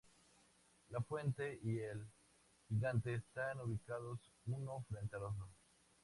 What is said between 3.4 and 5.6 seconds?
ubicados uno frente al otro.